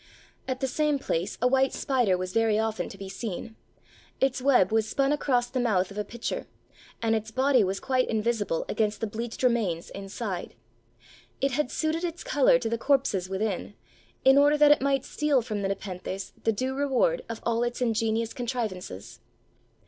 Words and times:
At 0.47 0.61
the 0.61 0.67
same 0.67 0.97
place 0.97 1.37
a 1.43 1.47
white 1.47 1.73
spider 1.73 2.17
was 2.17 2.33
very 2.33 2.57
often 2.57 2.89
to 2.89 2.97
be 2.97 3.07
seen. 3.07 3.55
Its 4.19 4.41
web 4.41 4.71
was 4.71 4.87
spun 4.89 5.11
across 5.13 5.47
the 5.51 5.59
mouth 5.59 5.91
of 5.91 5.97
a 5.99 6.03
pitcher, 6.03 6.47
and 7.03 7.15
its 7.15 7.29
body 7.29 7.63
was 7.63 7.79
quite 7.79 8.09
invisible 8.09 8.65
against 8.67 8.99
the 8.99 9.05
bleached 9.05 9.43
remains 9.43 9.91
inside. 9.91 10.55
It 11.39 11.51
had 11.51 11.69
suited 11.69 12.03
its 12.03 12.23
colour 12.23 12.57
to 12.57 12.67
the 12.67 12.79
corpses 12.79 13.29
within, 13.29 13.75
in 14.25 14.39
order 14.39 14.57
that 14.57 14.71
it 14.71 14.81
might 14.81 15.05
steal 15.05 15.43
from 15.43 15.61
the 15.61 15.67
Nepenthes 15.67 16.33
the 16.45 16.51
due 16.51 16.73
reward 16.73 17.23
of 17.29 17.39
all 17.45 17.61
its 17.61 17.79
ingenious 17.79 18.33
contrivances! 18.33 19.19